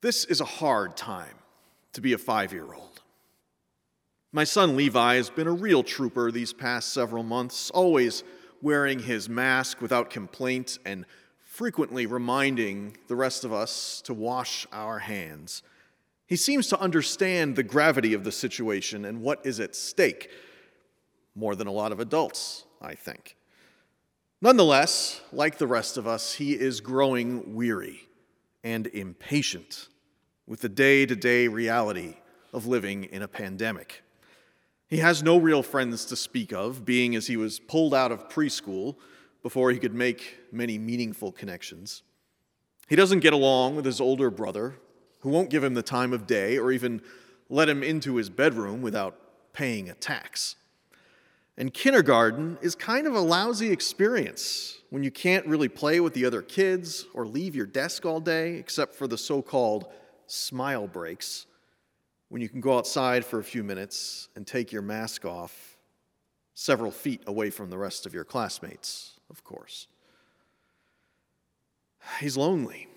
This 0.00 0.24
is 0.24 0.40
a 0.40 0.44
hard 0.44 0.96
time 0.96 1.34
to 1.92 2.00
be 2.00 2.12
a 2.12 2.18
five 2.18 2.52
year 2.52 2.72
old. 2.72 3.00
My 4.30 4.44
son 4.44 4.76
Levi 4.76 5.16
has 5.16 5.28
been 5.28 5.48
a 5.48 5.52
real 5.52 5.82
trooper 5.82 6.30
these 6.30 6.52
past 6.52 6.92
several 6.92 7.24
months, 7.24 7.70
always 7.70 8.22
wearing 8.62 9.00
his 9.00 9.28
mask 9.28 9.80
without 9.80 10.10
complaint 10.10 10.78
and 10.84 11.04
frequently 11.40 12.06
reminding 12.06 12.96
the 13.08 13.16
rest 13.16 13.44
of 13.44 13.52
us 13.52 14.00
to 14.02 14.14
wash 14.14 14.68
our 14.70 15.00
hands. 15.00 15.62
He 16.26 16.36
seems 16.36 16.68
to 16.68 16.78
understand 16.78 17.56
the 17.56 17.64
gravity 17.64 18.14
of 18.14 18.22
the 18.22 18.30
situation 18.30 19.04
and 19.04 19.20
what 19.20 19.44
is 19.44 19.58
at 19.58 19.74
stake 19.74 20.30
more 21.34 21.56
than 21.56 21.66
a 21.66 21.72
lot 21.72 21.90
of 21.90 21.98
adults, 21.98 22.66
I 22.80 22.94
think. 22.94 23.34
Nonetheless, 24.40 25.22
like 25.32 25.58
the 25.58 25.66
rest 25.66 25.96
of 25.96 26.06
us, 26.06 26.34
he 26.34 26.52
is 26.52 26.80
growing 26.80 27.56
weary 27.56 28.08
and 28.62 28.86
impatient 28.88 29.88
with 30.48 30.60
the 30.62 30.68
day 30.68 31.04
to 31.04 31.14
day 31.14 31.46
reality 31.46 32.14
of 32.52 32.66
living 32.66 33.04
in 33.04 33.22
a 33.22 33.28
pandemic. 33.28 34.02
He 34.88 34.96
has 34.96 35.22
no 35.22 35.36
real 35.36 35.62
friends 35.62 36.06
to 36.06 36.16
speak 36.16 36.52
of, 36.52 36.86
being 36.86 37.14
as 37.14 37.26
he 37.26 37.36
was 37.36 37.60
pulled 37.60 37.94
out 37.94 38.10
of 38.10 38.30
preschool 38.30 38.96
before 39.42 39.70
he 39.70 39.78
could 39.78 39.94
make 39.94 40.38
many 40.50 40.78
meaningful 40.78 41.30
connections. 41.30 42.02
He 42.88 42.96
doesn't 42.96 43.20
get 43.20 43.34
along 43.34 43.76
with 43.76 43.84
his 43.84 44.00
older 44.00 44.30
brother, 44.30 44.76
who 45.20 45.28
won't 45.28 45.50
give 45.50 45.62
him 45.62 45.74
the 45.74 45.82
time 45.82 46.14
of 46.14 46.26
day 46.26 46.56
or 46.56 46.72
even 46.72 47.02
let 47.50 47.68
him 47.68 47.82
into 47.82 48.16
his 48.16 48.30
bedroom 48.30 48.80
without 48.80 49.52
paying 49.52 49.90
a 49.90 49.94
tax. 49.94 50.56
And 51.58 51.74
kindergarten 51.74 52.56
is 52.62 52.74
kind 52.74 53.06
of 53.06 53.14
a 53.14 53.20
lousy 53.20 53.70
experience 53.70 54.78
when 54.90 55.02
you 55.02 55.10
can't 55.10 55.44
really 55.46 55.68
play 55.68 56.00
with 56.00 56.14
the 56.14 56.24
other 56.24 56.40
kids 56.40 57.04
or 57.12 57.26
leave 57.26 57.54
your 57.54 57.66
desk 57.66 58.06
all 58.06 58.20
day, 58.20 58.54
except 58.54 58.94
for 58.94 59.06
the 59.06 59.18
so 59.18 59.42
called 59.42 59.86
smile 60.28 60.86
breaks, 60.86 61.46
when 62.28 62.42
you 62.42 62.48
can 62.48 62.60
go 62.60 62.76
outside 62.76 63.24
for 63.24 63.38
a 63.38 63.44
few 63.44 63.64
minutes 63.64 64.28
and 64.36 64.46
take 64.46 64.70
your 64.70 64.82
mask 64.82 65.24
off 65.24 65.76
several 66.54 66.90
feet 66.90 67.22
away 67.26 67.50
from 67.50 67.70
the 67.70 67.78
rest 67.78 68.04
of 68.04 68.12
your 68.12 68.24
classmates, 68.24 69.18
of 69.30 69.44
course. 69.44 69.86
He's 72.20 72.36
lonely. 72.36 72.88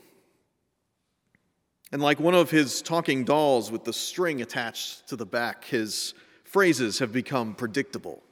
And 1.91 2.01
like 2.01 2.19
one 2.19 2.33
of 2.33 2.49
his 2.49 2.81
talking 2.81 3.23
dolls 3.23 3.71
with 3.71 3.83
the 3.83 3.93
string 3.93 4.41
attached 4.41 5.07
to 5.09 5.15
the 5.15 5.25
back, 5.25 5.65
his 5.65 6.13
phrases 6.43 6.99
have 6.99 7.11
become 7.11 7.53
predictable. 7.53 8.23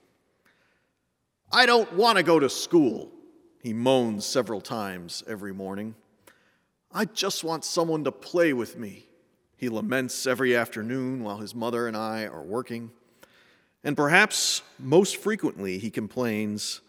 I 1.52 1.66
don't 1.66 1.92
want 1.94 2.18
to 2.18 2.24
go 2.24 2.40
to 2.40 2.50
school, 2.50 3.12
he 3.62 3.74
moans 3.74 4.26
several 4.26 4.62
times 4.62 5.24
every 5.28 5.54
morning. 5.54 5.96
I 6.92 7.06
just 7.06 7.44
want 7.44 7.66
someone 7.66 8.04
to 8.06 8.12
play 8.12 8.52
with 8.52 8.78
me, 8.78 9.06
he 9.56 9.70
laments 9.70 10.26
every 10.26 10.56
afternoon 10.56 11.24
while 11.24 11.38
his 11.38 11.54
mother 11.54 11.88
and 11.88 11.96
I 11.96 12.26
are 12.26 12.42
working. 12.42 12.92
And 13.84 13.96
perhaps 13.96 14.62
most 14.80 15.18
frequently, 15.18 15.78
he 15.78 15.92
complains, 15.92 16.82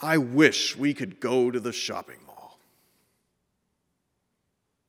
I 0.00 0.16
wish 0.16 0.76
we 0.76 0.94
could 0.94 1.20
go 1.20 1.50
to 1.50 1.60
the 1.60 1.72
shopping 1.72 2.18
mall. 2.26 2.58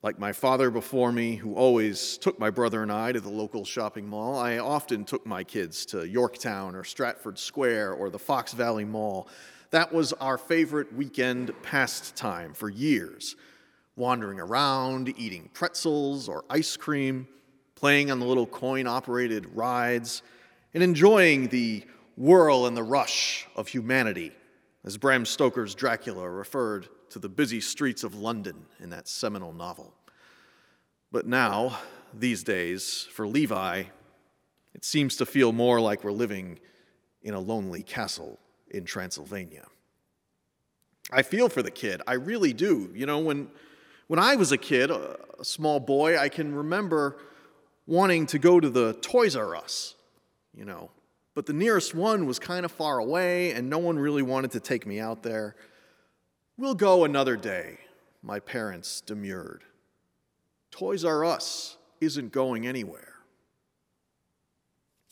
like 0.01 0.17
my 0.17 0.31
father 0.31 0.69
before 0.69 1.11
me, 1.11 1.35
who 1.35 1.55
always 1.55 2.17
took 2.19 2.39
my 2.39 2.49
brother 2.49 2.81
and 2.81 2.91
I 2.91 3.11
to 3.11 3.19
the 3.19 3.29
local 3.29 3.65
shopping 3.65 4.07
mall, 4.07 4.37
I 4.37 4.57
often 4.59 5.03
took 5.03 5.25
my 5.25 5.43
kids 5.43 5.85
to 5.87 6.07
Yorktown 6.07 6.73
or 6.75 6.85
Stratford 6.85 7.37
Square 7.37 7.95
or 7.95 8.09
the 8.09 8.17
Fox 8.17 8.53
Valley 8.53 8.85
Mall. 8.85 9.27
That 9.71 9.91
was 9.91 10.13
our 10.13 10.37
favorite 10.37 10.93
weekend 10.93 11.51
pastime 11.63 12.53
for 12.53 12.69
years 12.69 13.35
wandering 13.99 14.39
around, 14.39 15.13
eating 15.19 15.49
pretzels 15.53 16.27
or 16.27 16.43
ice 16.49 16.75
cream, 16.75 17.27
playing 17.75 18.09
on 18.09 18.19
the 18.19 18.25
little 18.25 18.47
coin 18.47 18.87
operated 18.87 19.45
rides, 19.55 20.23
and 20.73 20.81
enjoying 20.81 21.49
the 21.49 21.83
whirl 22.17 22.65
and 22.65 22.75
the 22.75 22.83
rush 22.83 23.47
of 23.55 23.67
humanity, 23.67 24.31
as 24.83 24.97
Bram 24.97 25.25
Stoker's 25.25 25.75
Dracula 25.75 26.27
referred 26.27 26.87
to 27.11 27.19
the 27.19 27.29
busy 27.29 27.61
streets 27.61 28.03
of 28.03 28.15
London 28.15 28.65
in 28.79 28.89
that 28.89 29.07
seminal 29.07 29.53
novel. 29.53 29.93
But 31.11 31.27
now, 31.27 31.77
these 32.13 32.43
days, 32.43 33.07
for 33.11 33.27
Levi, 33.27 33.83
it 34.73 34.85
seems 34.85 35.15
to 35.17 35.25
feel 35.25 35.51
more 35.51 35.81
like 35.81 36.03
we're 36.03 36.11
living 36.11 36.59
in 37.21 37.33
a 37.33 37.39
lonely 37.39 37.83
castle 37.83 38.39
in 38.69 38.85
Transylvania. 38.85 39.65
I 41.11 41.23
feel 41.23 41.49
for 41.49 41.63
the 41.63 41.71
kid, 41.71 42.01
I 42.05 42.13
really 42.13 42.53
do. 42.53 42.91
You 42.93 43.05
know, 43.05 43.19
when, 43.19 43.49
when 44.09 44.17
I 44.17 44.35
was 44.35 44.51
a 44.51 44.57
kid, 44.57 44.89
a, 44.89 45.17
small 45.43 45.79
boy, 45.79 46.17
I 46.17 46.29
can 46.29 46.53
remember 46.53 47.15
wanting 47.85 48.25
to 48.25 48.39
go 48.39 48.59
to 48.59 48.69
the 48.69 48.93
Toys 48.95 49.35
R 49.35 49.55
Us, 49.55 49.95
you 50.53 50.65
know, 50.65 50.89
but 51.35 51.45
the 51.45 51.53
nearest 51.53 51.93
one 51.93 52.25
was 52.25 52.39
kind 52.39 52.65
of 52.65 52.71
far 52.71 52.97
away 52.97 53.51
and 53.51 53.69
no 53.69 53.77
one 53.77 53.97
really 53.97 54.23
wanted 54.23 54.51
to 54.51 54.59
take 54.59 54.85
me 54.85 54.99
out 54.99 55.21
there. 55.23 55.55
We'll 56.57 56.75
go 56.75 57.05
another 57.05 57.37
day, 57.37 57.77
my 58.21 58.39
parents 58.39 58.99
demurred. 58.99 59.63
Toys 60.71 61.05
R 61.05 61.23
Us 61.23 61.77
isn't 62.01 62.31
going 62.31 62.65
anywhere. 62.67 63.13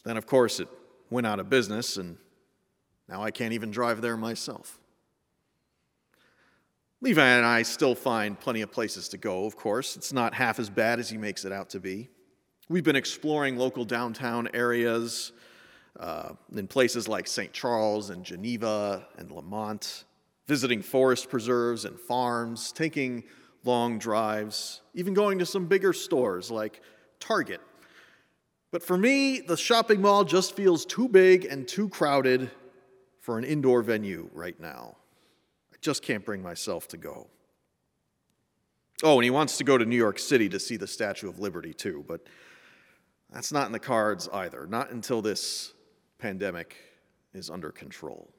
Then, 0.03 0.17
of 0.17 0.25
course, 0.25 0.59
it 0.59 0.69
went 1.11 1.27
out 1.27 1.39
of 1.39 1.49
business, 1.49 1.97
and 1.97 2.17
now 3.07 3.21
I 3.21 3.29
can't 3.29 3.53
even 3.53 3.69
drive 3.69 4.01
there 4.01 4.17
myself. 4.17 4.79
Levi 7.01 7.23
and 7.23 7.45
I 7.45 7.61
still 7.61 7.93
find 7.93 8.39
plenty 8.39 8.61
of 8.61 8.71
places 8.71 9.07
to 9.09 9.17
go, 9.17 9.45
of 9.45 9.55
course. 9.55 9.95
It's 9.95 10.11
not 10.11 10.33
half 10.33 10.57
as 10.57 10.69
bad 10.69 10.99
as 10.99 11.09
he 11.09 11.17
makes 11.17 11.45
it 11.45 11.51
out 11.51 11.69
to 11.71 11.79
be. 11.79 12.09
We've 12.69 12.83
been 12.83 12.95
exploring 12.95 13.57
local 13.57 13.85
downtown 13.85 14.49
areas 14.53 15.31
uh, 15.99 16.33
in 16.55 16.67
places 16.67 17.07
like 17.07 17.27
St. 17.27 17.53
Charles 17.53 18.09
and 18.09 18.23
Geneva 18.23 19.07
and 19.17 19.31
Lemont 19.31 20.05
visiting 20.47 20.81
forest 20.81 21.29
preserves 21.29 21.85
and 21.85 21.99
farms, 21.99 22.71
taking 22.71 23.23
long 23.63 23.99
drives, 23.99 24.81
even 24.93 25.13
going 25.13 25.39
to 25.39 25.45
some 25.45 25.65
bigger 25.65 25.93
stores 25.93 26.49
like 26.49 26.81
Target. 27.19 27.61
But 28.71 28.81
for 28.83 28.97
me, 28.97 29.39
the 29.39 29.57
shopping 29.57 30.01
mall 30.01 30.23
just 30.23 30.55
feels 30.55 30.85
too 30.85 31.07
big 31.07 31.45
and 31.45 31.67
too 31.67 31.89
crowded 31.89 32.49
for 33.19 33.37
an 33.37 33.43
indoor 33.43 33.81
venue 33.81 34.29
right 34.33 34.59
now. 34.59 34.95
I 35.77 35.79
just 35.81 36.01
can't 36.01 36.25
bring 36.25 36.41
myself 36.41 36.87
to 36.89 36.97
go. 36.97 37.27
Oh, 39.03 39.15
and 39.15 39.23
he 39.23 39.29
wants 39.29 39.57
to 39.57 39.63
go 39.63 39.77
to 39.77 39.85
New 39.85 39.95
York 39.95 40.17
City 40.17 40.49
to 40.49 40.59
see 40.59 40.75
the 40.75 40.87
Statue 40.87 41.29
of 41.29 41.39
Liberty 41.39 41.73
too, 41.73 42.03
but 42.07 42.21
that's 43.31 43.51
not 43.51 43.67
in 43.67 43.71
the 43.71 43.79
cards 43.79 44.27
either, 44.33 44.65
not 44.65 44.89
until 44.89 45.21
this 45.21 45.73
pandemic 46.17 46.75
is 47.33 47.49
under 47.49 47.71
control. 47.71 48.33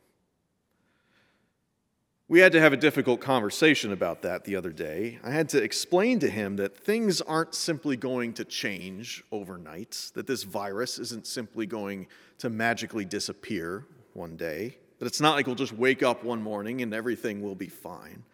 We 2.26 2.40
had 2.40 2.52
to 2.52 2.60
have 2.60 2.72
a 2.72 2.76
difficult 2.76 3.20
conversation 3.20 3.92
about 3.92 4.22
that 4.22 4.44
the 4.44 4.56
other 4.56 4.70
day. 4.70 5.18
I 5.22 5.30
had 5.30 5.48
to 5.50 5.62
explain 5.62 6.18
to 6.18 6.28
him 6.28 6.56
that 6.56 6.76
things 6.76 7.22
aren't 7.22 7.54
simply 7.54 7.96
going 7.96 8.34
to 8.34 8.44
change 8.44 9.24
overnight, 9.32 10.10
that 10.14 10.26
this 10.26 10.42
virus 10.42 10.98
isn't 10.98 11.26
simply 11.26 11.64
going 11.64 12.08
to 12.38 12.50
magically 12.50 13.06
disappear 13.06 13.86
one 14.12 14.36
day, 14.36 14.76
that 14.98 15.06
it's 15.06 15.20
not 15.20 15.34
like 15.34 15.46
we'll 15.46 15.54
just 15.54 15.72
wake 15.72 16.02
up 16.02 16.24
one 16.24 16.42
morning 16.42 16.82
and 16.82 16.92
everything 16.92 17.42
will 17.42 17.54
be 17.54 17.68
fine. 17.68 18.24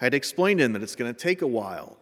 I 0.00 0.04
had 0.04 0.14
explained 0.14 0.58
to 0.58 0.64
him 0.64 0.72
that 0.72 0.82
it's 0.82 0.96
going 0.96 1.12
to 1.12 1.18
take 1.18 1.42
a 1.42 1.46
while, 1.46 1.98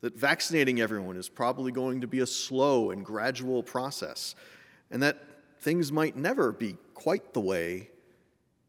that 0.00 0.16
vaccinating 0.16 0.80
everyone 0.80 1.16
is 1.16 1.28
probably 1.28 1.72
going 1.72 2.00
to 2.00 2.06
be 2.06 2.20
a 2.20 2.26
slow 2.26 2.90
and 2.90 3.04
gradual 3.04 3.62
process, 3.62 4.34
and 4.90 5.02
that 5.02 5.22
things 5.60 5.90
might 5.92 6.16
never 6.16 6.52
be 6.52 6.76
quite 6.94 7.34
the 7.34 7.40
way 7.40 7.90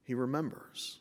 he 0.03 0.13
remembers. 0.13 0.99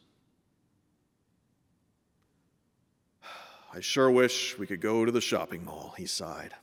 I 3.75 3.81
sure 3.81 4.11
wish 4.11 4.58
we 4.58 4.67
could 4.67 4.81
go 4.81 5.05
to 5.05 5.12
the 5.12 5.20
shopping 5.20 5.64
mall, 5.64 5.94
he 5.96 6.06
sighed. 6.06 6.55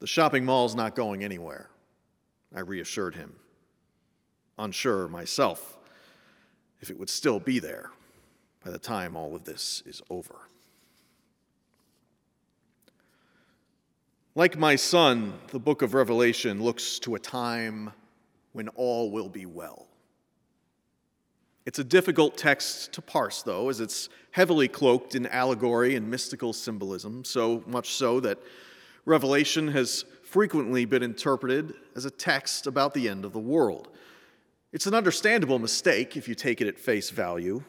The 0.00 0.06
shopping 0.06 0.46
mall's 0.46 0.74
not 0.74 0.94
going 0.94 1.22
anywhere, 1.22 1.68
I 2.54 2.60
reassured 2.60 3.14
him, 3.14 3.34
unsure 4.60 5.08
myself 5.08 5.78
if 6.80 6.90
it 6.90 6.98
would 6.98 7.10
still 7.10 7.40
be 7.40 7.58
there 7.58 7.90
by 8.64 8.70
the 8.70 8.78
time 8.78 9.16
all 9.16 9.34
of 9.34 9.44
this 9.44 9.82
is 9.86 10.02
over. 10.10 10.36
Like 14.34 14.56
my 14.56 14.76
son, 14.76 15.34
the 15.48 15.58
book 15.58 15.82
of 15.82 15.92
Revelation 15.92 16.62
looks 16.62 16.98
to 17.00 17.14
a 17.14 17.18
time 17.18 17.92
when 18.52 18.68
all 18.68 19.10
will 19.10 19.28
be 19.28 19.44
well. 19.44 19.86
It's 21.66 21.78
a 21.78 21.84
difficult 21.84 22.36
text 22.36 22.92
to 22.92 23.02
parse, 23.02 23.42
though, 23.42 23.68
as 23.68 23.80
it's 23.80 24.08
heavily 24.30 24.68
cloaked 24.68 25.14
in 25.14 25.26
allegory 25.26 25.94
and 25.94 26.08
mystical 26.08 26.52
symbolism, 26.52 27.24
so 27.24 27.62
much 27.66 27.92
so 27.94 28.20
that 28.20 28.38
Revelation 29.04 29.68
has 29.68 30.04
frequently 30.22 30.84
been 30.84 31.02
interpreted 31.02 31.74
as 31.96 32.04
a 32.04 32.10
text 32.10 32.66
about 32.66 32.94
the 32.94 33.08
end 33.08 33.24
of 33.24 33.32
the 33.32 33.40
world. 33.40 33.88
It's 34.72 34.86
an 34.86 34.94
understandable 34.94 35.58
mistake 35.58 36.16
if 36.16 36.28
you 36.28 36.36
take 36.36 36.60
it 36.60 36.68
at 36.68 36.78
face 36.78 37.10
value. 37.10 37.64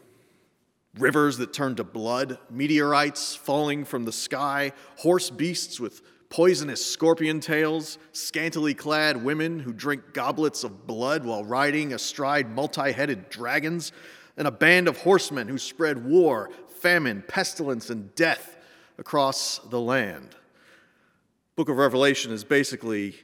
rivers 0.99 1.37
that 1.37 1.53
turn 1.53 1.73
to 1.77 1.85
blood, 1.85 2.37
meteorites 2.49 3.33
falling 3.33 3.85
from 3.85 4.03
the 4.03 4.11
sky, 4.11 4.73
horse 4.97 5.29
beasts 5.29 5.79
with 5.79 6.01
poisonous 6.29 6.85
scorpion 6.85 7.39
tails, 7.39 7.97
scantily 8.11 8.73
clad 8.73 9.23
women 9.23 9.59
who 9.59 9.71
drink 9.71 10.13
goblets 10.13 10.65
of 10.65 10.85
blood 10.85 11.25
while 11.25 11.45
riding 11.45 11.93
astride 11.93 12.49
multi 12.49 12.91
headed 12.91 13.29
dragons, 13.29 13.93
and 14.37 14.47
a 14.47 14.51
band 14.51 14.87
of 14.87 14.97
horsemen 14.97 15.47
who 15.47 15.57
spread 15.57 16.05
war, 16.05 16.49
famine, 16.67 17.23
pestilence, 17.27 17.89
and 17.89 18.13
death 18.15 18.57
across 18.97 19.59
the 19.59 19.79
land. 19.79 20.35
Book 21.55 21.69
of 21.69 21.77
Revelation 21.77 22.31
is 22.31 22.43
basically 22.43 23.15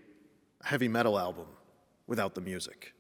a 0.62 0.68
heavy 0.68 0.88
metal 0.88 1.20
album 1.20 1.48
without 2.08 2.34
the 2.34 2.42
music. 2.42 2.94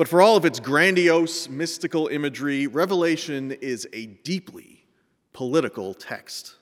But 0.00 0.08
for 0.08 0.22
all 0.22 0.34
of 0.34 0.46
its 0.46 0.58
grandiose 0.60 1.46
mystical 1.50 2.08
imagery, 2.08 2.66
Revelation 2.66 3.52
is 3.52 3.86
a 3.92 4.06
deeply 4.06 4.86
political 5.34 5.92
text. 5.92 6.54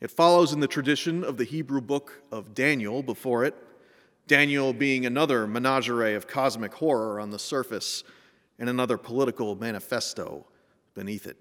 It 0.00 0.10
follows 0.10 0.54
in 0.54 0.60
the 0.60 0.66
tradition 0.66 1.22
of 1.22 1.36
the 1.36 1.44
Hebrew 1.44 1.82
book 1.82 2.22
of 2.32 2.54
Daniel 2.54 3.02
before 3.02 3.44
it, 3.44 3.54
Daniel 4.26 4.72
being 4.72 5.04
another 5.04 5.46
menagerie 5.46 6.14
of 6.14 6.26
cosmic 6.26 6.72
horror 6.72 7.20
on 7.20 7.28
the 7.28 7.38
surface 7.38 8.04
and 8.58 8.70
another 8.70 8.96
political 8.96 9.54
manifesto 9.54 10.46
beneath 10.94 11.26
it. 11.26 11.36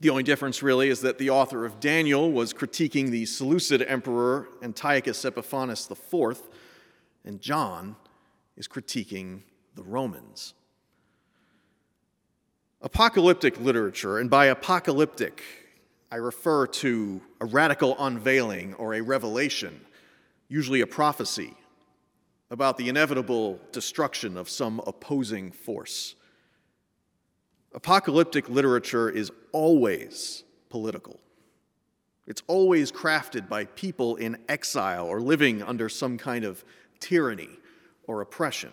The 0.00 0.10
only 0.10 0.24
difference, 0.24 0.60
really, 0.60 0.88
is 0.88 1.02
that 1.02 1.18
the 1.18 1.30
author 1.30 1.64
of 1.64 1.78
Daniel 1.78 2.32
was 2.32 2.52
critiquing 2.52 3.10
the 3.10 3.26
Seleucid 3.26 3.82
emperor 3.82 4.48
Antiochus 4.60 5.24
Epiphanes 5.24 5.88
IV, 5.88 6.42
and 7.24 7.40
John 7.40 7.94
is 8.56 8.66
critiquing 8.66 9.42
the 9.78 9.84
Romans. 9.84 10.54
Apocalyptic 12.82 13.60
literature, 13.60 14.18
and 14.18 14.28
by 14.28 14.46
apocalyptic, 14.46 15.40
I 16.10 16.16
refer 16.16 16.66
to 16.66 17.20
a 17.40 17.46
radical 17.46 17.94
unveiling 17.98 18.74
or 18.74 18.94
a 18.94 19.00
revelation, 19.00 19.80
usually 20.48 20.80
a 20.80 20.86
prophecy, 20.86 21.54
about 22.50 22.76
the 22.76 22.88
inevitable 22.88 23.60
destruction 23.70 24.36
of 24.36 24.48
some 24.48 24.80
opposing 24.84 25.52
force. 25.52 26.16
Apocalyptic 27.72 28.48
literature 28.48 29.08
is 29.08 29.30
always 29.52 30.42
political. 30.70 31.20
It's 32.26 32.42
always 32.48 32.90
crafted 32.90 33.48
by 33.48 33.66
people 33.66 34.16
in 34.16 34.38
exile 34.48 35.06
or 35.06 35.20
living 35.20 35.62
under 35.62 35.88
some 35.88 36.18
kind 36.18 36.44
of 36.44 36.64
tyranny 36.98 37.50
or 38.08 38.22
oppression. 38.22 38.70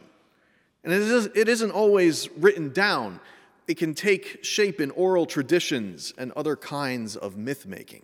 And 0.86 0.94
it, 0.94 1.02
is, 1.02 1.30
it 1.34 1.50
isn't 1.50 1.72
always 1.72 2.30
written 2.38 2.72
down, 2.72 3.20
it 3.68 3.76
can 3.76 3.96
take 3.96 4.46
shape 4.46 4.80
in 4.80 4.92
oral 4.92 5.26
traditions 5.26 6.14
and 6.16 6.32
other 6.34 6.56
kinds 6.56 7.16
of 7.16 7.36
myth 7.36 7.66
making. 7.66 8.04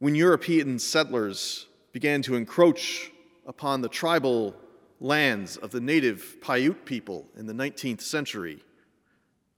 When 0.00 0.16
European 0.16 0.80
settlers 0.80 1.66
began 1.92 2.22
to 2.22 2.34
encroach 2.34 3.12
upon 3.46 3.82
the 3.82 3.88
tribal 3.88 4.56
lands 5.00 5.56
of 5.56 5.70
the 5.70 5.80
native 5.80 6.38
Paiute 6.40 6.84
people 6.84 7.28
in 7.36 7.46
the 7.46 7.54
19th 7.54 8.00
century, 8.00 8.64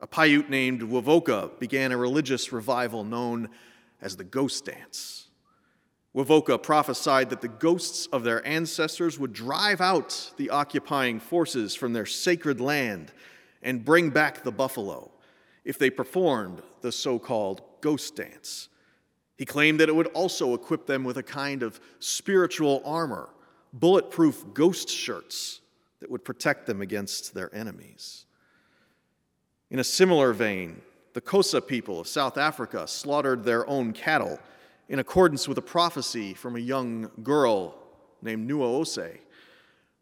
a 0.00 0.06
Paiute 0.06 0.50
named 0.50 0.82
Wovoka 0.82 1.58
began 1.58 1.92
a 1.92 1.96
religious 1.96 2.52
revival 2.52 3.04
known 3.04 3.48
as 4.02 4.16
the 4.16 4.24
Ghost 4.24 4.66
Dance. 4.66 5.27
Wovoka 6.18 6.60
prophesied 6.60 7.30
that 7.30 7.42
the 7.42 7.46
ghosts 7.46 8.06
of 8.06 8.24
their 8.24 8.44
ancestors 8.44 9.20
would 9.20 9.32
drive 9.32 9.80
out 9.80 10.32
the 10.36 10.50
occupying 10.50 11.20
forces 11.20 11.76
from 11.76 11.92
their 11.92 12.06
sacred 12.06 12.60
land 12.60 13.12
and 13.62 13.84
bring 13.84 14.10
back 14.10 14.42
the 14.42 14.50
buffalo 14.50 15.12
if 15.64 15.78
they 15.78 15.90
performed 15.90 16.60
the 16.80 16.90
so 16.90 17.20
called 17.20 17.62
ghost 17.80 18.16
dance. 18.16 18.68
He 19.36 19.44
claimed 19.44 19.78
that 19.78 19.88
it 19.88 19.94
would 19.94 20.08
also 20.08 20.54
equip 20.54 20.86
them 20.86 21.04
with 21.04 21.18
a 21.18 21.22
kind 21.22 21.62
of 21.62 21.78
spiritual 22.00 22.82
armor, 22.84 23.28
bulletproof 23.72 24.44
ghost 24.52 24.88
shirts 24.88 25.60
that 26.00 26.10
would 26.10 26.24
protect 26.24 26.66
them 26.66 26.80
against 26.80 27.32
their 27.32 27.54
enemies. 27.54 28.26
In 29.70 29.78
a 29.78 29.84
similar 29.84 30.32
vein, 30.32 30.82
the 31.12 31.20
Xhosa 31.20 31.64
people 31.64 32.00
of 32.00 32.08
South 32.08 32.36
Africa 32.36 32.88
slaughtered 32.88 33.44
their 33.44 33.64
own 33.68 33.92
cattle 33.92 34.40
in 34.88 34.98
accordance 34.98 35.46
with 35.46 35.58
a 35.58 35.62
prophecy 35.62 36.34
from 36.34 36.56
a 36.56 36.60
young 36.60 37.10
girl 37.22 37.74
named 38.22 38.48
Nongqawuse, 38.48 39.18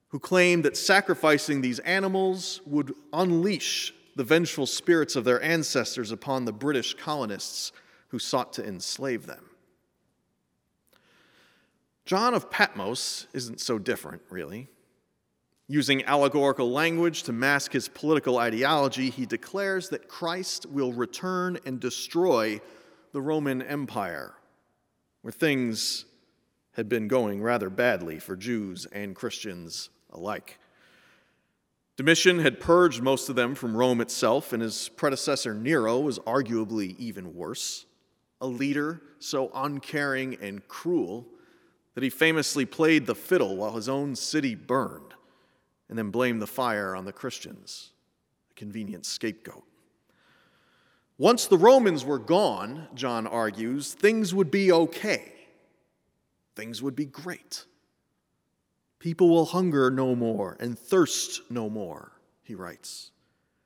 who 0.09 0.19
claimed 0.19 0.65
that 0.65 0.77
sacrificing 0.77 1.61
these 1.61 1.79
animals 1.81 2.61
would 2.65 2.95
unleash 3.13 3.93
the 4.15 4.25
vengeful 4.25 4.67
spirits 4.67 5.17
of 5.17 5.25
their 5.25 5.43
ancestors 5.43 6.11
upon 6.11 6.45
the 6.45 6.53
British 6.53 6.95
colonists 6.95 7.73
who 8.09 8.19
sought 8.19 8.53
to 8.55 8.67
enslave 8.67 9.27
them. 9.27 9.51
John 12.07 12.35
of 12.35 12.51
Patmos 12.51 13.27
isn't 13.33 13.61
so 13.61 13.79
different, 13.79 14.23
really. 14.31 14.69
Using 15.69 16.05
allegorical 16.05 16.71
language 16.71 17.25
to 17.25 17.33
mask 17.33 17.73
his 17.73 17.89
political 17.89 18.39
ideology, 18.39 19.11
he 19.11 19.27
declares 19.27 19.89
that 19.89 20.09
Christ 20.09 20.67
will 20.67 20.93
return 20.93 21.59
and 21.67 21.81
destroy 21.81 22.61
the 23.13 23.21
Roman 23.21 23.61
Empire, 23.61 24.35
where 25.27 25.33
things 25.33 26.05
had 26.75 26.89
been 26.89 27.09
going 27.09 27.43
rather 27.43 27.69
badly 27.69 28.17
for 28.21 28.37
Jews 28.37 28.87
and 28.93 29.13
Christians 29.13 29.91
alike. 30.13 30.57
Domitian 31.97 32.39
had 32.39 32.61
purged 32.61 33.03
most 33.03 33.29
of 33.29 33.35
them 33.35 33.57
from 33.57 33.77
Rome 33.77 34.01
itself, 34.01 34.53
and 34.53 34.63
his 34.63 34.89
predecessor 34.91 35.53
Nero 35.53 35.99
was 35.99 36.21
arguably 36.21 36.97
even 37.01 37.35
worse. 37.35 37.87
A 38.41 38.47
leader 38.47 39.03
so 39.19 39.51
uncaring 39.53 40.37
and 40.41 40.69
cruel 40.69 41.27
that 41.97 42.05
he 42.05 42.09
famously 42.09 42.65
played 42.65 43.07
the 43.07 43.17
fiddle 43.17 43.57
while 43.57 43.73
his 43.73 43.89
own 43.89 44.15
city 44.15 44.55
burned 44.55 45.13
and 45.89 45.99
then 45.99 46.11
blamed 46.11 46.41
the 46.41 46.47
fire 46.47 46.95
on 46.95 47.05
the 47.05 47.13
Christians, 47.13 47.91
a 48.53 48.55
convenient 48.55 49.05
scapegoat. 49.05 49.65
Once 51.19 51.47
the 51.47 51.57
Romans 51.57 52.05
were 52.05 52.19
gone, 52.19 52.89
John 52.95 53.27
argues, 53.27 53.95
things 53.95 54.35
would 54.35 54.51
be 54.51 54.71
okay. 54.71 55.33
Things 56.55 56.83
would 56.83 56.95
be 56.95 57.07
great. 57.07 57.65
People 58.99 59.29
will 59.29 59.47
hunger 59.47 59.91
no 59.91 60.15
more 60.15 60.57
and 60.61 60.79
thirst 60.79 61.43
no 61.51 61.71
more, 61.71 62.13
he 62.43 62.55
writes. 62.55 63.13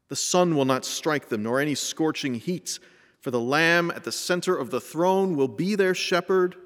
The 0.08 0.16
sun 0.16 0.56
will 0.56 0.64
not 0.64 0.84
strike 0.84 1.28
them, 1.28 1.44
nor 1.44 1.60
any 1.60 1.74
scorching 1.74 2.34
heat, 2.34 2.78
for 3.20 3.30
the 3.30 3.40
Lamb 3.40 3.90
at 3.90 4.04
the 4.04 4.12
center 4.12 4.56
of 4.56 4.70
the 4.70 4.80
throne 4.80 5.36
will 5.36 5.48
be 5.48 5.74
their 5.74 5.94
shepherd, 5.94 6.56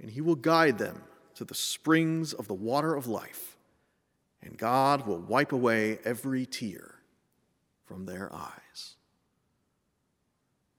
and 0.00 0.10
he 0.10 0.20
will 0.20 0.34
guide 0.34 0.78
them 0.78 1.02
to 1.36 1.44
the 1.44 1.54
springs 1.54 2.32
of 2.32 2.48
the 2.48 2.54
water 2.54 2.94
of 2.94 3.06
life, 3.06 3.56
and 4.42 4.58
God 4.58 5.06
will 5.06 5.20
wipe 5.20 5.52
away 5.52 5.98
every 6.04 6.44
tear 6.44 6.96
from 7.84 8.04
their 8.04 8.34
eyes. 8.34 8.95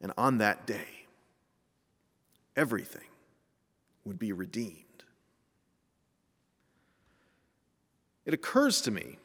And 0.01 0.11
on 0.17 0.37
that 0.39 0.67
day, 0.67 0.87
everything 2.55 3.07
would 4.05 4.19
be 4.19 4.31
redeemed. 4.31 4.83
It 8.25 8.33
occurs 8.33 8.81
to 8.81 8.91
me 8.91 9.17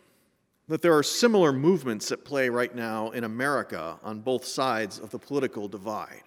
that 0.69 0.81
there 0.81 0.97
are 0.97 1.03
similar 1.03 1.53
movements 1.53 2.13
at 2.13 2.25
play 2.25 2.49
right 2.49 2.75
now 2.75 3.11
in 3.11 3.25
America 3.25 3.99
on 4.03 4.21
both 4.21 4.45
sides 4.45 4.99
of 4.99 5.11
the 5.11 5.19
political 5.19 5.69
divide. 5.69 6.23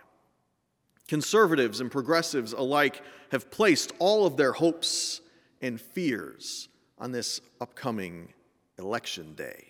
Conservatives 1.08 1.80
and 1.80 1.90
progressives 1.90 2.54
alike 2.54 3.02
have 3.32 3.50
placed 3.50 3.94
all 4.00 4.25
of 4.25 4.38
their 4.38 4.52
hopes 4.52 5.22
and 5.62 5.80
fears 5.80 6.68
on 6.98 7.12
this 7.12 7.42
upcoming 7.62 8.34
election 8.78 9.34
day, 9.36 9.66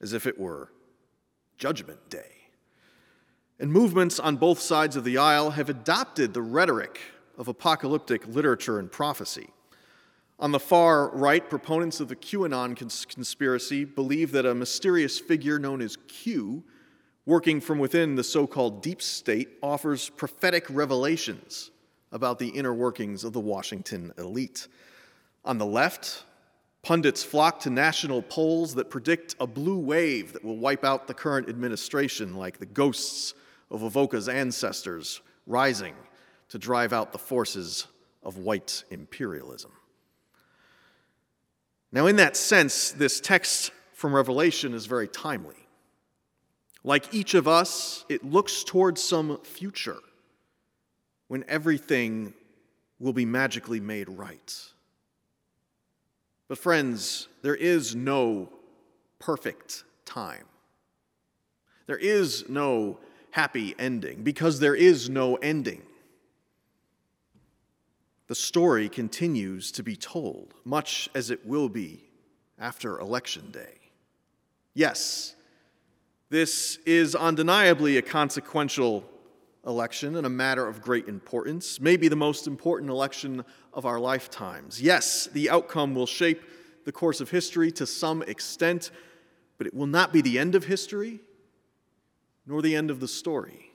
as 0.00 0.12
if 0.12 0.26
it 0.26 0.38
were 0.38 0.70
Judgment 1.58 2.10
Day. 2.10 2.41
And 3.62 3.72
movements 3.72 4.18
on 4.18 4.38
both 4.38 4.58
sides 4.58 4.96
of 4.96 5.04
the 5.04 5.18
aisle 5.18 5.50
have 5.50 5.70
adopted 5.70 6.34
the 6.34 6.42
rhetoric 6.42 6.98
of 7.38 7.46
apocalyptic 7.46 8.26
literature 8.26 8.80
and 8.80 8.90
prophecy. 8.90 9.50
On 10.40 10.50
the 10.50 10.58
far 10.58 11.10
right, 11.10 11.48
proponents 11.48 12.00
of 12.00 12.08
the 12.08 12.16
QAnon 12.16 12.76
cons- 12.76 13.04
conspiracy 13.04 13.84
believe 13.84 14.32
that 14.32 14.44
a 14.44 14.52
mysterious 14.52 15.20
figure 15.20 15.60
known 15.60 15.80
as 15.80 15.96
Q, 16.08 16.64
working 17.24 17.60
from 17.60 17.78
within 17.78 18.16
the 18.16 18.24
so 18.24 18.48
called 18.48 18.82
deep 18.82 19.00
state, 19.00 19.50
offers 19.62 20.08
prophetic 20.08 20.66
revelations 20.68 21.70
about 22.10 22.40
the 22.40 22.48
inner 22.48 22.74
workings 22.74 23.22
of 23.22 23.32
the 23.32 23.38
Washington 23.38 24.12
elite. 24.18 24.66
On 25.44 25.58
the 25.58 25.66
left, 25.66 26.24
pundits 26.82 27.22
flock 27.22 27.60
to 27.60 27.70
national 27.70 28.22
polls 28.22 28.74
that 28.74 28.90
predict 28.90 29.36
a 29.38 29.46
blue 29.46 29.78
wave 29.78 30.32
that 30.32 30.44
will 30.44 30.58
wipe 30.58 30.84
out 30.84 31.06
the 31.06 31.14
current 31.14 31.48
administration, 31.48 32.34
like 32.34 32.58
the 32.58 32.66
ghosts 32.66 33.34
of 33.72 33.80
Wovoka's 33.80 34.28
ancestors 34.28 35.22
rising 35.46 35.94
to 36.50 36.58
drive 36.58 36.92
out 36.92 37.10
the 37.10 37.18
forces 37.18 37.86
of 38.22 38.36
white 38.36 38.84
imperialism. 38.90 39.72
Now, 41.90 42.06
in 42.06 42.16
that 42.16 42.36
sense, 42.36 42.92
this 42.92 43.20
text 43.20 43.72
from 43.94 44.14
Revelation 44.14 44.74
is 44.74 44.86
very 44.86 45.08
timely. 45.08 45.56
Like 46.84 47.14
each 47.14 47.34
of 47.34 47.48
us, 47.48 48.04
it 48.08 48.24
looks 48.24 48.62
towards 48.62 49.02
some 49.02 49.38
future 49.42 49.98
when 51.28 51.44
everything 51.48 52.34
will 52.98 53.12
be 53.12 53.24
magically 53.24 53.80
made 53.80 54.08
right. 54.08 54.54
But, 56.48 56.58
friends, 56.58 57.28
there 57.40 57.54
is 57.54 57.94
no 57.94 58.50
perfect 59.18 59.84
time. 60.04 60.44
There 61.86 61.96
is 61.96 62.48
no 62.48 62.98
happy 63.32 63.74
ending 63.78 64.22
because 64.22 64.60
there 64.60 64.74
is 64.74 65.10
no 65.10 65.34
ending. 65.36 65.82
The 68.28 68.34
story 68.34 68.88
continues 68.88 69.72
to 69.72 69.82
be 69.82 69.96
told, 69.96 70.54
much 70.64 71.10
as 71.14 71.30
it 71.30 71.44
will 71.44 71.68
be 71.68 72.04
after 72.58 72.98
Election 73.00 73.50
Day. 73.50 73.74
Yes, 74.74 75.34
this 76.30 76.78
is 76.86 77.14
undeniably 77.14 77.96
a 77.96 78.02
consequential 78.02 79.04
election 79.66 80.16
and 80.16 80.26
a 80.26 80.30
matter 80.30 80.66
of 80.66 80.82
great 80.82 81.08
importance, 81.08 81.80
maybe 81.80 82.08
the 82.08 82.16
most 82.16 82.46
important 82.46 82.90
election 82.90 83.44
of 83.72 83.86
our 83.86 83.98
lifetimes. 83.98 84.80
Yes, 84.80 85.26
the 85.32 85.50
outcome 85.50 85.94
will 85.94 86.06
shape 86.06 86.42
the 86.84 86.92
course 86.92 87.20
of 87.20 87.30
history 87.30 87.70
to 87.72 87.86
some 87.86 88.22
extent, 88.22 88.90
but 89.56 89.66
it 89.66 89.74
will 89.74 89.86
not 89.86 90.12
be 90.12 90.20
the 90.20 90.38
end 90.38 90.54
of 90.54 90.64
history 90.64 91.20
nor 92.46 92.62
the 92.62 92.74
end 92.74 92.90
of 92.90 93.00
the 93.00 93.08
story. 93.08 93.70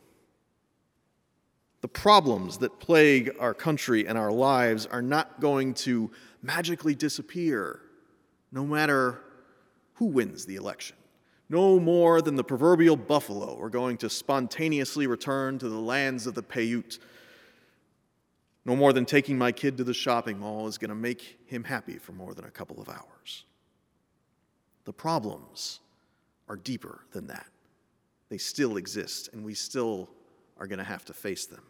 The 1.81 1.87
problems 1.87 2.57
that 2.59 2.79
plague 2.79 3.31
our 3.39 3.53
country 3.53 4.07
and 4.07 4.17
our 4.17 4.31
lives 4.31 4.85
are 4.85 5.01
not 5.01 5.39
going 5.39 5.73
to 5.75 6.11
magically 6.41 6.95
disappear 6.95 7.81
no 8.51 8.65
matter 8.65 9.21
who 9.95 10.05
wins 10.05 10.45
the 10.45 10.55
election. 10.55 10.95
No 11.49 11.79
more 11.79 12.21
than 12.21 12.35
the 12.35 12.43
proverbial 12.43 12.97
buffalo 12.97 13.59
are 13.61 13.69
going 13.69 13.97
to 13.97 14.09
spontaneously 14.09 15.07
return 15.07 15.59
to 15.59 15.69
the 15.69 15.79
lands 15.79 16.27
of 16.27 16.35
the 16.35 16.43
Paiute. 16.43 16.99
No 18.65 18.75
more 18.75 18.91
than 18.91 19.05
taking 19.05 19.37
my 19.37 19.53
kid 19.53 19.77
to 19.77 19.83
the 19.83 19.93
shopping 19.93 20.39
mall 20.39 20.67
is 20.67 20.77
going 20.77 20.89
to 20.89 20.95
make 20.95 21.39
him 21.45 21.63
happy 21.63 21.97
for 21.97 22.11
more 22.11 22.33
than 22.33 22.45
a 22.45 22.51
couple 22.51 22.81
of 22.81 22.89
hours. 22.89 23.45
The 24.83 24.93
problems 24.93 25.79
are 26.49 26.57
deeper 26.57 27.05
than 27.11 27.27
that. 27.27 27.47
They 28.29 28.37
still 28.37 28.77
exist, 28.77 29.29
and 29.33 29.43
we 29.43 29.53
still 29.53 30.09
are 30.57 30.67
going 30.67 30.79
to 30.79 30.85
have 30.85 31.05
to 31.05 31.13
face 31.13 31.45
them. 31.45 31.63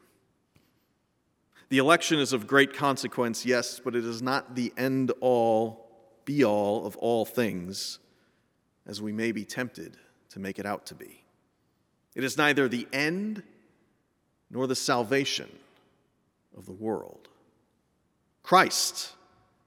The 1.69 1.77
election 1.79 2.19
is 2.19 2.33
of 2.33 2.47
great 2.47 2.73
consequence, 2.73 3.45
yes, 3.45 3.79
but 3.83 3.95
it 3.95 4.05
is 4.05 4.21
not 4.21 4.55
the 4.55 4.71
end 4.77 5.11
all, 5.19 5.89
be 6.23 6.43
all 6.43 6.85
of 6.85 6.95
all 6.97 7.25
things 7.25 7.99
as 8.85 9.01
we 9.01 9.11
may 9.11 9.33
be 9.33 9.43
tempted 9.43 9.97
to 10.29 10.39
make 10.39 10.59
it 10.59 10.65
out 10.65 10.85
to 10.87 10.95
be. 10.95 11.23
It 12.15 12.23
is 12.23 12.37
neither 12.37 12.67
the 12.67 12.87
end 12.93 13.43
nor 14.49 14.65
the 14.65 14.75
salvation 14.75 15.49
of 16.57 16.65
the 16.65 16.71
world. 16.71 17.27
Christ 18.43 19.11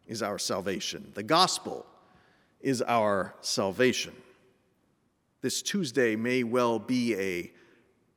is 0.07 0.23
our 0.23 0.39
salvation, 0.39 1.13
the 1.15 1.23
gospel 1.23 1.87
is 2.61 2.83
our 2.83 3.35
salvation. 3.43 4.15
This 5.43 5.63
Tuesday 5.63 6.17
may 6.17 6.43
well 6.43 6.79
be 6.79 7.15
a 7.15 7.53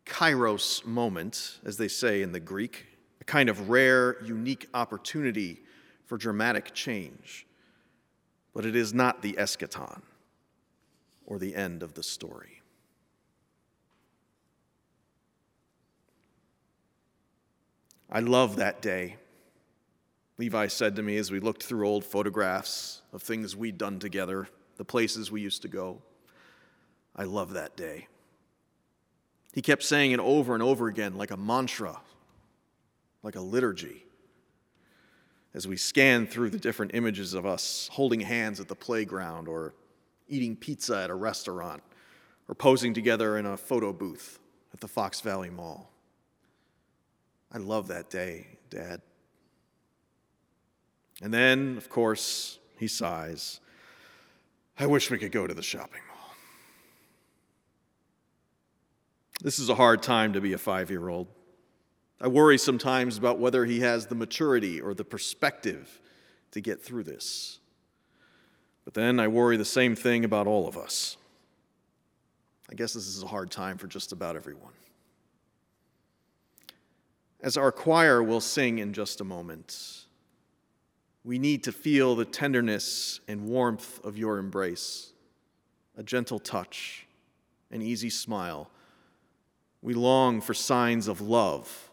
kairos 0.06 0.86
moment, 0.86 1.60
as 1.64 1.78
they 1.78 1.88
say 1.88 2.22
in 2.22 2.34
the 2.34 2.40
Greek, 2.40 2.86
a 3.22 3.24
kind 3.24 3.50
of 3.50 3.70
rare, 3.70 4.22
unique 4.24 4.68
opportunity 4.74 5.62
for 6.06 6.18
dramatic 6.18 6.74
change. 6.74 7.48
But 8.54 8.66
it 8.66 8.76
is 8.76 8.94
not 8.94 9.22
the 9.22 9.34
eschaton 9.34 10.02
or 11.26 11.40
the 11.40 11.56
end 11.56 11.82
of 11.82 11.94
the 11.94 12.04
story. 12.04 12.62
I 18.12 18.20
love 18.20 18.58
that 18.58 18.82
day. 18.82 19.16
Levi 20.38 20.68
said 20.68 20.98
to 20.98 21.02
me 21.02 21.16
as 21.18 21.32
we 21.32 21.40
looked 21.40 21.64
through 21.64 21.88
old 21.88 22.04
photographs 22.04 23.02
of 23.14 23.24
things 23.24 23.56
we'd 23.56 23.78
done 23.78 23.98
together, 23.98 24.50
the 24.76 24.86
places 24.86 25.32
we 25.32 25.42
used 25.42 25.62
to 25.62 25.68
go. 25.70 26.02
I 27.16 27.24
love 27.24 27.54
that 27.54 27.76
day. 27.76 28.08
He 29.54 29.62
kept 29.62 29.84
saying 29.84 30.12
it 30.12 30.20
over 30.20 30.54
and 30.54 30.64
over 30.64 30.88
again 30.88 31.16
like 31.16 31.32
a 31.32 31.38
mantra, 31.38 32.00
like 33.22 33.36
a 33.36 33.42
liturgy. 33.42 34.06
As 35.54 35.68
we 35.68 35.78
scan 35.78 36.26
through 36.26 36.50
the 36.50 36.58
different 36.58 36.96
images 36.96 37.36
of 37.36 37.46
us 37.46 37.88
holding 37.92 38.22
hands 38.22 38.60
at 38.60 38.68
the 38.68 38.76
playground 38.76 39.48
or 39.48 39.74
eating 40.28 40.56
pizza 40.56 41.04
at 41.04 41.10
a 41.12 41.16
restaurant, 41.16 41.84
or 42.48 42.56
posing 42.56 42.94
together 42.94 43.38
in 43.38 43.46
a 43.46 43.56
photo 43.56 43.94
booth 43.94 44.40
at 44.74 44.80
the 44.80 44.88
Fox 44.88 45.22
Valley 45.22 45.50
Mall. 45.50 45.90
I 47.52 47.60
love 47.60 47.88
that 47.88 48.10
day, 48.10 48.48
Dad. 48.70 49.02
And 51.22 51.34
then, 51.34 51.78
of 51.78 51.90
course, 51.90 52.58
he 52.78 52.88
sighs. 52.88 53.60
I 54.80 54.88
wish 54.88 55.12
we 55.12 55.20
could 55.20 55.32
go 55.32 55.46
to 55.46 55.54
the 55.54 55.62
shopping 55.62 56.02
mall. 56.08 56.13
This 59.44 59.60
is 59.60 59.68
a 59.68 59.76
hard 59.76 60.02
time 60.02 60.32
to 60.34 60.42
be 60.42 60.54
a 60.54 60.58
five 60.58 60.90
year 60.90 61.10
old. 61.10 61.28
I 62.22 62.30
worry 62.30 62.58
sometimes 62.58 63.18
about 63.18 63.40
whether 63.40 63.66
he 63.66 63.82
has 63.82 64.08
the 64.08 64.16
maturity 64.16 64.80
or 64.80 64.94
the 64.94 65.04
perspective 65.04 66.00
to 66.52 66.62
get 66.62 66.82
through 66.82 67.04
this. 67.04 67.60
But 68.86 68.94
then 68.94 69.20
I 69.20 69.28
worry 69.28 69.58
the 69.58 69.66
same 69.66 69.98
thing 69.98 70.24
about 70.24 70.48
all 70.48 70.66
of 70.66 70.78
us. 70.78 71.18
I 72.72 72.76
guess 72.76 72.94
this 72.94 73.06
is 73.06 73.22
a 73.22 73.28
hard 73.28 73.52
time 73.52 73.78
for 73.78 73.88
just 73.88 74.14
about 74.14 74.38
everyone. 74.38 74.72
As 77.42 77.58
our 77.58 77.74
choir 77.74 78.24
will 78.24 78.40
sing 78.40 78.80
in 78.80 78.94
just 78.94 79.20
a 79.20 79.26
moment, 79.26 80.06
we 81.26 81.38
need 81.38 81.66
to 81.66 81.74
feel 81.74 82.16
the 82.16 82.24
tenderness 82.24 83.20
and 83.28 83.46
warmth 83.46 84.04
of 84.06 84.18
your 84.18 84.38
embrace, 84.38 85.12
a 85.98 86.04
gentle 86.04 86.40
touch, 86.40 87.06
an 87.72 87.82
easy 87.82 88.10
smile. 88.10 88.70
We 89.84 89.94
long 89.94 90.42
for 90.42 90.56
signs 90.56 91.08
of 91.08 91.22
love 91.22 91.92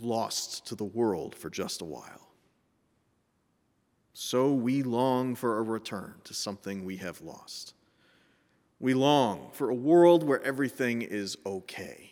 lost 0.00 0.66
to 0.66 0.74
the 0.74 0.84
world 0.84 1.36
for 1.36 1.48
just 1.48 1.80
a 1.80 1.84
while 1.84 2.28
so 4.20 4.52
we 4.52 4.82
long 4.82 5.36
for 5.36 5.58
a 5.58 5.62
return 5.62 6.12
to 6.24 6.34
something 6.34 6.84
we 6.84 6.96
have 6.96 7.20
lost. 7.20 7.74
We 8.80 8.92
long 8.92 9.50
for 9.52 9.70
a 9.70 9.74
world 9.74 10.24
where 10.24 10.42
everything 10.42 11.02
is 11.02 11.38
okay, 11.46 12.10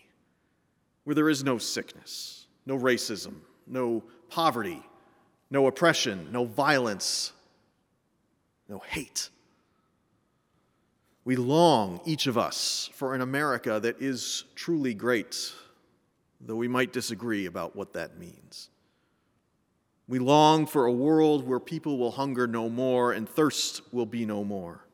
where 1.02 1.16
there 1.16 1.28
is 1.28 1.42
no 1.42 1.58
sickness, 1.58 2.46
no 2.64 2.78
racism, 2.78 3.35
no 3.66 4.04
poverty, 4.28 4.85
no 5.50 5.66
oppression, 5.66 6.28
no 6.30 6.44
violence, 6.44 7.32
no 8.68 8.78
hate. 8.78 9.30
We 11.26 11.35
long, 11.35 12.00
each 12.04 12.28
of 12.28 12.38
us, 12.38 12.88
for 12.95 13.12
an 13.12 13.21
America 13.21 13.80
that 13.80 14.00
is 14.00 14.45
truly 14.54 14.95
great, 14.95 15.52
though 16.40 16.54
we 16.54 16.68
might 16.68 16.92
disagree 16.92 17.47
about 17.47 17.75
what 17.75 17.95
that 17.95 18.16
means. 18.16 18.71
We 20.06 20.21
long 20.21 20.66
for 20.66 20.87
a 20.87 20.92
world 20.92 21.45
where 21.45 21.59
people 21.59 21.99
will 21.99 22.12
hunger 22.12 22.47
no 22.47 22.68
more 22.68 23.11
and 23.11 23.28
thirst 23.28 23.83
will 23.92 24.06
be 24.06 24.25
no 24.25 24.45
more. 24.45 24.87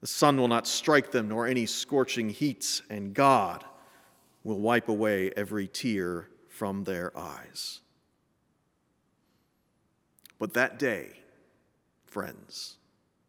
The 0.00 0.06
sun 0.06 0.36
will 0.36 0.46
not 0.46 0.68
strike 0.68 1.10
them, 1.10 1.28
nor 1.28 1.48
any 1.48 1.66
scorching 1.66 2.30
heat, 2.30 2.80
and 2.88 3.12
God 3.12 3.64
will 4.44 4.60
wipe 4.60 4.88
away 4.88 5.32
every 5.36 5.66
tear 5.66 6.28
from 6.48 6.84
their 6.84 7.10
eyes. 7.18 7.80
But 10.38 10.54
that 10.54 10.78
day, 10.78 11.18
friends, 12.06 12.77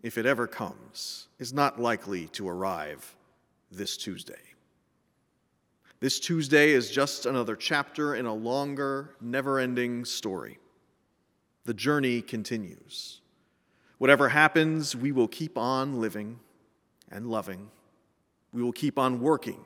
if 0.02 0.18
it 0.18 0.26
ever 0.26 0.48
comes, 0.48 1.28
is 1.40 1.54
not 1.54 1.80
likely 1.80 2.28
to 2.30 2.48
arrive 2.48 3.16
this 3.72 3.98
Tuesday. 3.98 4.34
This 6.00 6.20
Tuesday 6.20 6.72
is 6.72 6.90
just 6.90 7.26
another 7.26 7.56
chapter 7.56 8.16
in 8.16 8.26
a 8.26 8.34
longer, 8.34 9.16
never 9.20 9.60
ending 9.60 10.06
story. 10.06 10.58
The 11.66 11.74
journey 11.74 12.22
continues. 12.22 13.20
Whatever 13.98 14.30
happens, 14.30 14.96
we 14.96 15.12
will 15.12 15.28
keep 15.28 15.58
on 15.58 16.00
living 16.00 16.40
and 17.12 17.30
loving. 17.30 17.70
We 18.54 18.64
will 18.64 18.72
keep 18.72 18.98
on 18.98 19.20
working 19.20 19.60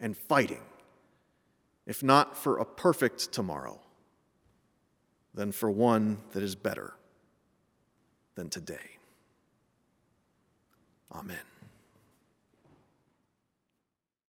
and 0.00 0.16
fighting, 0.16 0.62
if 1.86 2.02
not 2.02 2.36
for 2.36 2.58
a 2.58 2.64
perfect 2.64 3.32
tomorrow, 3.32 3.80
then 5.32 5.52
for 5.52 5.70
one 5.70 6.18
that 6.32 6.42
is 6.42 6.56
better 6.56 6.94
than 8.34 8.50
today. 8.50 8.93
Amen. 11.14 11.53